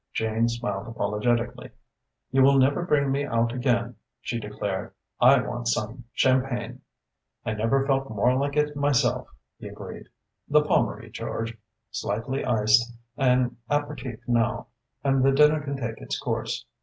Jane 0.13 0.49
smiled 0.49 0.87
apologetically. 0.87 1.69
"You 2.31 2.41
will 2.41 2.57
never 2.57 2.81
bring 2.83 3.11
me 3.11 3.23
out 3.23 3.53
again," 3.53 3.97
she 4.19 4.39
declared. 4.39 4.93
"I 5.19 5.39
want 5.43 5.67
some 5.67 6.05
champagne." 6.11 6.81
"I 7.45 7.53
never 7.53 7.85
felt 7.85 8.09
more 8.09 8.35
like 8.35 8.57
it 8.57 8.75
myself," 8.75 9.27
he 9.59 9.67
agreed. 9.67 10.09
"The 10.47 10.63
Pommery, 10.63 11.11
George, 11.11 11.55
slightly 11.91 12.43
iced, 12.43 12.91
an 13.15 13.57
aperitif 13.69 14.21
now, 14.27 14.69
and 15.03 15.21
the 15.23 15.31
dinner 15.33 15.61
can 15.61 15.77
take 15.77 16.01
its 16.01 16.17
course. 16.17 16.65